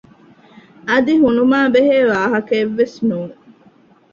[0.89, 3.35] އަދި ހުނުމާބެހޭ ވާހަކައެއްވެސް ނޫން